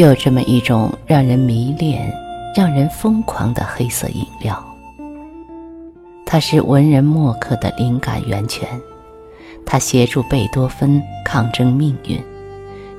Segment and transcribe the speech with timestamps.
[0.00, 2.10] 有这么一种让人迷恋、
[2.56, 4.58] 让人疯狂的黑色饮料，
[6.24, 8.66] 它是文人墨客的灵感源泉，
[9.66, 12.18] 它协助贝多芬抗争命运，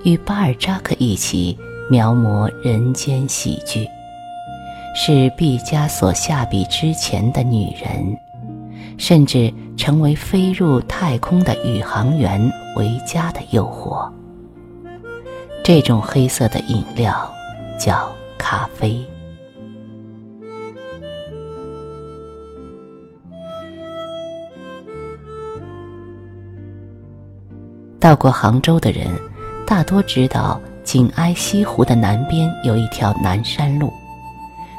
[0.04, 1.58] 与巴尔扎克一起
[1.90, 3.88] 描摹人间喜剧，
[4.96, 8.16] 是毕加索下笔之前的女人，
[9.00, 12.40] 甚至成为飞入太空的宇航员
[12.76, 14.08] 回家的诱惑。
[15.64, 17.32] 这种黑色的饮料
[17.80, 19.00] 叫咖啡。
[28.00, 29.08] 到过杭州的人，
[29.66, 33.94] 大多知道紧挨西湖的南边有一条南山路，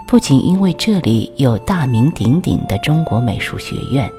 [0.09, 4.11] 不仅因为这里有大名鼎鼎的中国美术学院，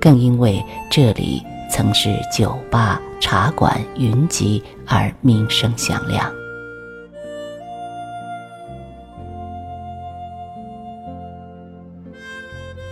[0.00, 1.42] 更因为这里。
[1.70, 6.32] 曾是酒吧、茶馆云集而名声响亮。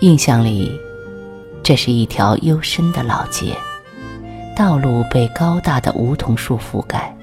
[0.01, 0.79] 印象里，
[1.63, 3.57] 这是一条幽深的老街，
[4.55, 7.17] 道路被高大的梧桐树覆盖。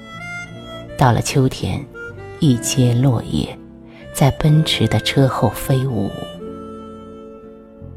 [0.98, 1.84] 到了秋天，
[2.40, 3.56] 一街落叶
[4.12, 6.10] 在奔驰的车后飞舞。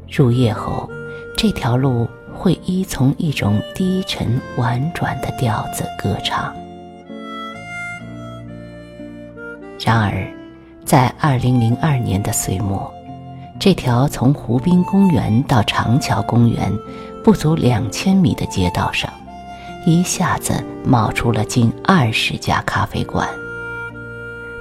[0.08, 0.88] 入夜后，
[1.36, 2.08] 这条路。
[2.38, 6.54] 会依从一种低沉婉转的调子歌唱。
[9.80, 10.26] 然而，
[10.84, 12.92] 在二零零二年的岁末，
[13.58, 16.72] 这条从湖滨公园到长桥公园
[17.24, 19.10] 不足两千米的街道上，
[19.86, 20.52] 一下子
[20.84, 23.28] 冒出了近二十家咖啡馆。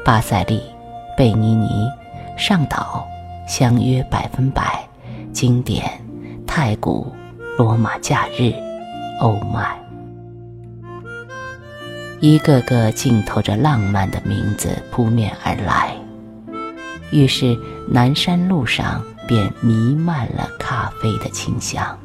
[0.06, 0.62] 巴塞利、
[1.18, 1.68] 贝尼尼、
[2.38, 3.06] 上岛、
[3.48, 4.82] 相约百分百、
[5.34, 5.84] 经典、
[6.46, 7.17] 太古。
[7.57, 8.53] 罗马假日，
[9.19, 9.75] 欧麦，
[12.19, 15.97] 一个个浸透着浪漫的名字扑面而来，
[17.09, 17.57] 于是
[17.90, 21.97] 南山路上便弥漫了咖啡的清香。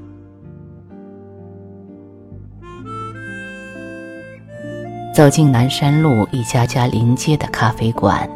[5.12, 8.26] 走进南山路一家家临街的咖啡馆，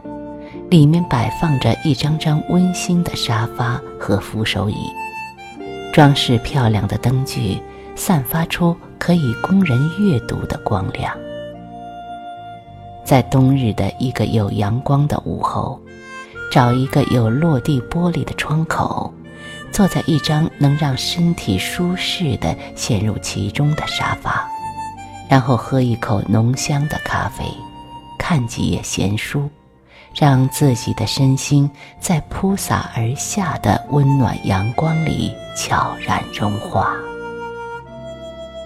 [0.69, 4.77] 里面摆放着一张张温馨的沙发和扶手椅。
[5.97, 7.59] 装饰漂亮的灯具，
[7.95, 11.11] 散发出可以供人阅读的光亮。
[13.03, 15.81] 在冬日的一个有阳光的午后，
[16.53, 19.11] 找一个有落地玻璃的窗口，
[19.73, 24.47] 坐在一张能让身体舒适的陷入其中的沙发，
[25.31, 27.43] 然后喝一口浓香的咖啡，
[28.19, 29.49] 看几页闲书。
[30.19, 36.97] 让自己的身心在铺洒而下的温暖阳光里悄然融化。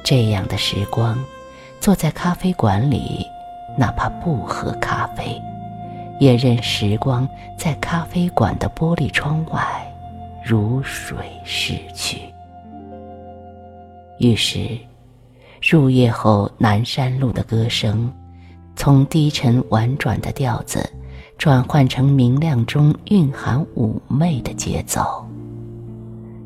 [0.04, 1.18] 这样的时光，
[1.80, 3.26] 坐在咖啡馆里，
[3.76, 5.42] 哪怕不喝咖啡，
[6.20, 7.28] 也任时光
[7.58, 9.60] 在咖啡馆的玻璃窗外
[10.44, 12.20] 如水逝去。
[14.20, 14.78] 于是，
[15.60, 18.12] 入夜后南山路的歌声，
[18.76, 20.88] 从低沉婉转的调子。
[21.40, 25.26] 转换成明亮中蕴含妩媚的节奏，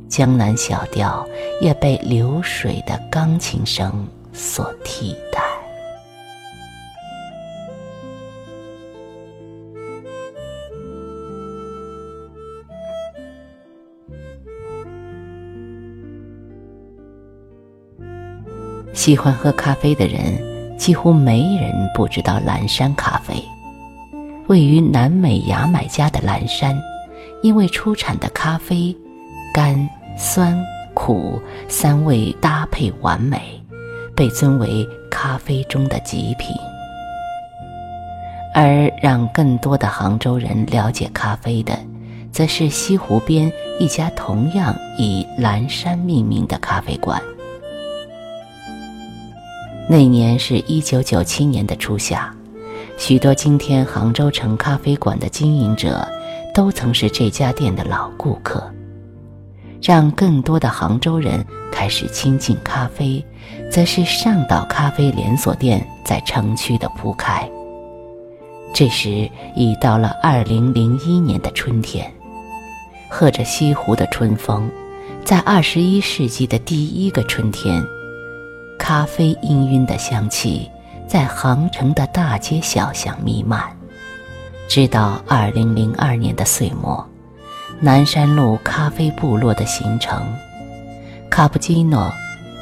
[0.09, 1.27] 江南小调
[1.61, 5.43] 也被流水的钢琴声所替代。
[18.93, 23.35] 喜欢喝咖啡的人，几乎没人不知道蓝山咖啡。
[24.47, 26.79] 位于南美牙买加的蓝山，
[27.43, 28.95] 因为出产的咖啡
[29.55, 29.89] 甘、
[30.19, 30.63] 酸、
[30.93, 33.41] 苦三味搭配完美，
[34.15, 36.55] 被尊为咖啡中的极品。
[38.55, 41.77] 而让更多的杭州人了解咖啡的，
[42.31, 43.51] 则是西湖边
[43.81, 47.21] 一家同样以蓝山命名的咖啡馆。
[49.89, 52.33] 那年是一九九七年的初夏。
[53.07, 56.09] 许多今天杭州城咖啡馆的经营者，
[56.55, 58.65] 都曾是这家店的老顾客，
[59.83, 63.23] 让更多的杭州人开始亲近咖啡，
[63.71, 67.47] 则是上岛咖啡连锁店在城区的铺开。
[68.73, 72.11] 这时已到了二零零一年的春天，
[73.11, 74.67] 喝着西湖的春风，
[75.27, 77.85] 在二十一世纪的第一个春天，
[78.79, 80.71] 咖啡氤氲的香气。
[81.07, 83.63] 在杭城的大街小巷弥漫，
[84.69, 87.07] 直到二零零二年的岁末，
[87.81, 90.23] 南山路咖啡部落的形成，
[91.31, 92.11] 卡布奇诺、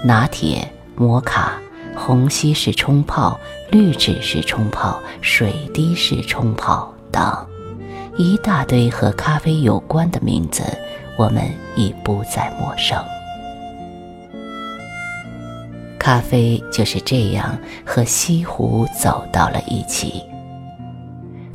[0.04, 1.52] 拿铁、摩卡、
[1.96, 3.38] 虹吸式冲泡、
[3.70, 7.46] 滤纸式冲泡、水滴式冲泡等，
[8.16, 10.62] 一大堆和咖啡有关的名字，
[11.16, 11.42] 我们
[11.76, 13.02] 已不再陌生。
[16.02, 17.56] 咖啡就是这样
[17.86, 20.20] 和西湖走到了一起。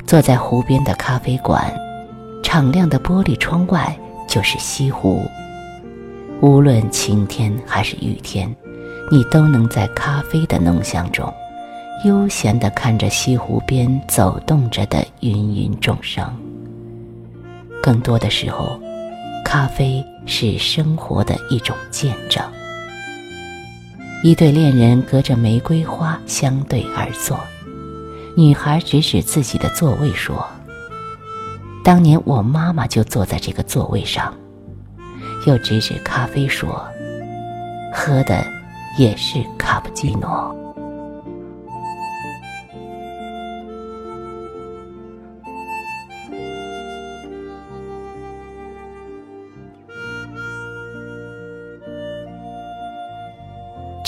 [0.06, 1.70] 坐在湖边的咖啡馆，
[2.42, 3.94] 敞亮的玻璃窗外
[4.26, 5.20] 就是西湖。
[6.40, 8.48] 无论晴天还是雨天，
[9.10, 11.30] 你都能在咖啡的浓香中，
[12.06, 16.24] 悠闲地看着西湖边走动着的芸芸众生。
[17.82, 18.80] 更多的时候，
[19.44, 22.42] 咖啡是生活的一种见证。
[24.24, 27.38] 一对恋人隔着玫瑰花相对而坐，
[28.36, 30.44] 女孩指指自己的座位说
[31.84, 34.34] ：“当年我妈妈就坐在这个座位上。”
[35.46, 36.84] 又指指咖啡说
[37.94, 38.44] ：“喝的
[38.98, 40.52] 也是卡布奇诺。”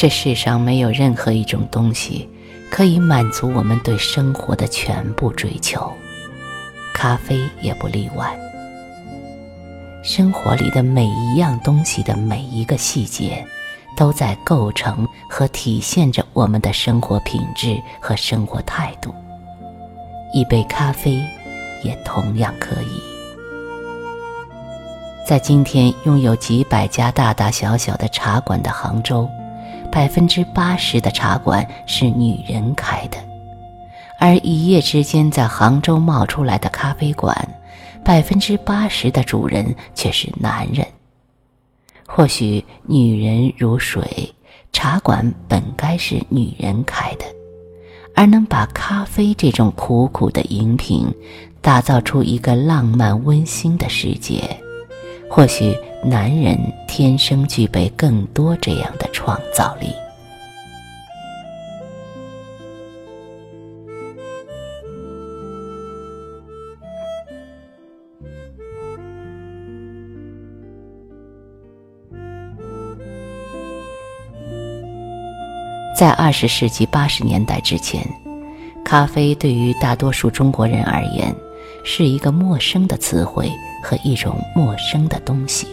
[0.00, 2.26] 这世上没有任何一种东西
[2.70, 5.92] 可以满足我们对生活的全部追求，
[6.94, 8.34] 咖啡也不例外。
[10.02, 13.46] 生活里的每一样东西的每一个细节，
[13.94, 19.14] 都在构成和体现着我们的生活品质和生活态度。
[20.32, 21.22] 一杯咖啡，
[21.84, 23.02] 也同样可以。
[25.26, 29.28] 在今天拥有几百家大大小小的茶馆的杭州。
[29.90, 33.18] 百分之八十的茶馆是女人开的，
[34.18, 37.36] 而一夜之间在杭州冒出来的咖啡馆，
[38.04, 40.86] 百分之八十的主人却是男人。
[42.06, 44.32] 或许女人如水，
[44.72, 47.24] 茶馆本该是女人开的，
[48.14, 51.06] 而能把咖啡这种苦苦的饮品，
[51.60, 54.42] 打造出一个浪漫温馨的世界。
[55.28, 56.58] 或许男人
[56.88, 59.88] 天生具备更多这样的创造力。
[75.96, 78.02] 在二十世纪八十年代之前，
[78.82, 81.34] 咖啡对于大多数中国人而言
[81.84, 83.50] 是一个陌生的词汇。
[83.82, 85.66] 和一种陌生的东西。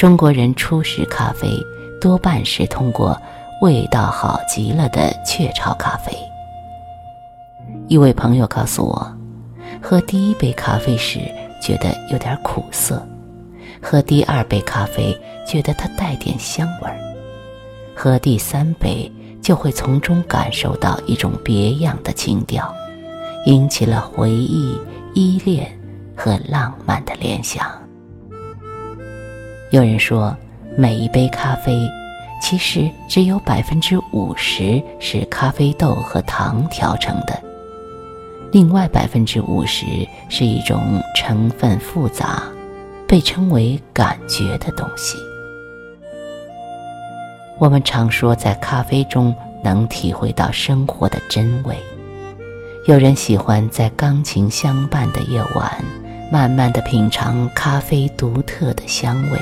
[0.00, 1.62] 中国人初识咖啡，
[2.00, 3.14] 多半是通过
[3.60, 6.10] 味道好极了的雀巢咖啡。
[7.86, 9.14] 一位朋友告诉我，
[9.78, 11.20] 喝第一杯咖啡时
[11.60, 13.06] 觉得有点苦涩，
[13.82, 15.14] 喝第二杯咖啡
[15.46, 16.98] 觉得它带点香味儿，
[17.94, 19.12] 喝第三杯
[19.42, 22.74] 就会从中感受到一种别样的情调，
[23.44, 24.80] 引起了回忆、
[25.12, 25.70] 依恋。
[26.16, 27.79] 和浪漫的联想。
[29.70, 30.36] 有人说，
[30.76, 31.88] 每一杯咖啡，
[32.42, 37.40] 其实只有百分之五十是咖啡豆和糖调成的，
[38.50, 39.86] 另外百分之五十
[40.28, 42.42] 是一种成分复杂，
[43.06, 45.16] 被称为感觉的东西。
[47.60, 51.76] 我们常说，在咖啡中能体会到生活的真味。
[52.88, 55.72] 有人喜欢在钢琴相伴的夜晚。
[56.32, 59.40] 慢慢的品尝咖啡独特的香味，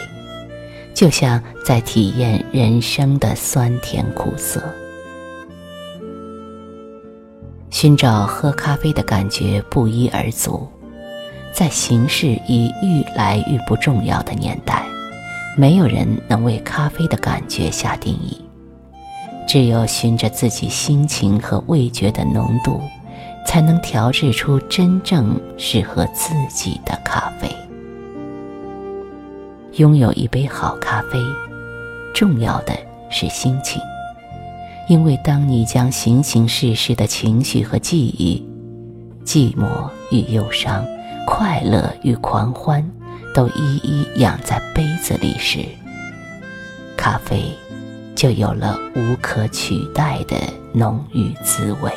[0.99, 4.61] 就像在体验人生的酸甜苦涩。
[7.71, 10.67] 寻找喝咖啡的感觉不一而足，
[11.53, 14.85] 在形式已愈来愈不重要的年代，
[15.57, 18.37] 没有人能为咖啡的感觉下定义，
[19.47, 22.81] 只有循着自己心情和味觉的浓度。
[23.47, 27.49] 才能调制出真正适合自己的咖啡。
[29.79, 31.21] 拥有一杯好咖啡，
[32.13, 32.77] 重要的
[33.11, 33.81] 是心情，
[34.89, 38.45] 因为当你将形形色色的情绪和记忆、
[39.25, 40.85] 寂寞与忧伤、
[41.25, 42.85] 快乐与狂欢，
[43.33, 45.61] 都一一养在杯子里时，
[46.97, 47.45] 咖啡
[48.17, 50.37] 就有了无可取代的
[50.73, 51.93] 浓郁滋味。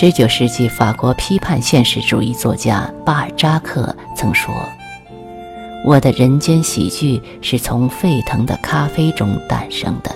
[0.00, 4.54] 十九世纪法国批判现实主义作家巴尔扎克曾说
[5.84, 10.12] ：“我的人间喜剧是从沸腾的咖啡中诞生的。”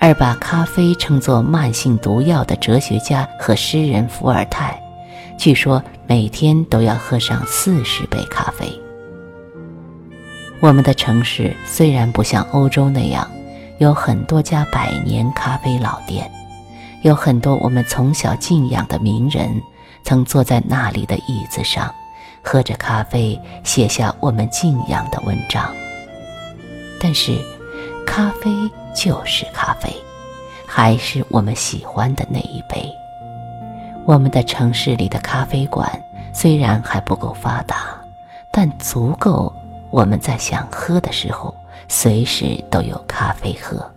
[0.00, 4.80] 而把咖啡称作慢性毒药的哲学家和诗人伏尔泰，
[5.36, 8.66] 据说每天都要喝上四十杯咖啡。
[10.60, 13.30] 我们的城市虽然不像欧洲那样
[13.76, 16.26] 有很多家百年咖啡老店，
[17.06, 19.62] 有很多我们从小敬仰的名人
[20.02, 21.94] 曾坐在那里的椅子上，
[22.42, 25.72] 喝着咖啡，写下我们敬仰的文章。
[27.00, 27.38] 但是，
[28.04, 28.50] 咖啡
[28.92, 29.88] 就是咖啡，
[30.66, 32.92] 还是我们喜欢的那一杯。
[34.04, 35.88] 我们的城市里的咖啡馆
[36.32, 37.96] 虽然还不够发达，
[38.50, 39.54] 但足够
[39.90, 41.54] 我们在想喝的时候，
[41.86, 43.88] 随时都有咖啡喝。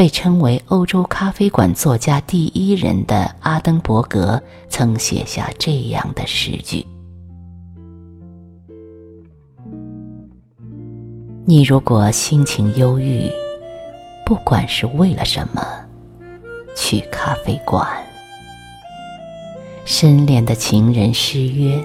[0.00, 6.86] 被称为欧洲咖啡馆作家第一人的阿登伯格曾写下这样的诗句
[11.44, 13.30] ：“你如果心情忧郁，
[14.24, 15.62] 不管是为了什么。”
[16.74, 17.86] 去咖啡馆，
[19.84, 21.78] 深恋的情人失约，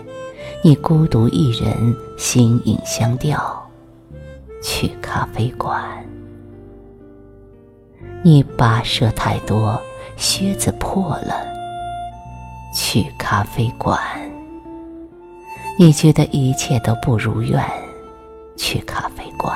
[0.63, 3.69] 你孤独一人，心影相吊。
[4.63, 6.04] 去咖啡馆，
[8.27, 9.79] 你跋涉太多，
[10.17, 11.45] 靴子破了。
[12.73, 13.99] 去咖啡馆，
[15.77, 17.63] 你觉得一切都不如愿。
[18.57, 19.55] 去咖啡馆。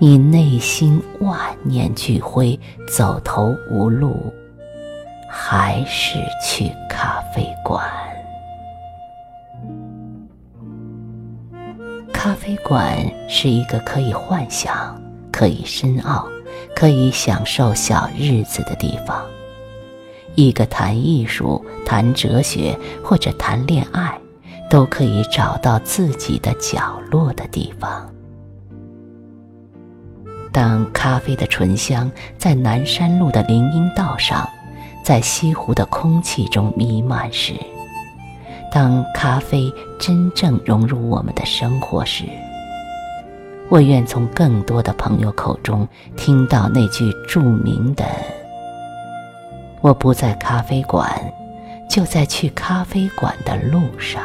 [0.00, 2.58] 你内心万念俱灰，
[2.88, 4.34] 走投无路，
[5.30, 7.88] 还是去咖啡馆？
[12.12, 16.26] 咖啡馆是一个可以幻想、可以深奥、
[16.74, 19.24] 可以享受小日子的地方，
[20.34, 24.18] 一个谈艺术、谈哲学或者谈恋爱，
[24.68, 28.08] 都可以找到自己的角落的地方。
[30.52, 34.48] 当咖啡的醇香在南山路的林荫道上，
[35.04, 37.54] 在西湖的空气中弥漫时，
[38.72, 42.24] 当咖啡真正融入我们的生活时，
[43.70, 45.86] 我愿从更多的朋友口中
[46.16, 48.04] 听到那句著名的
[49.80, 51.08] ：“我不在咖啡馆，
[51.88, 54.22] 就在去咖啡馆的路上。”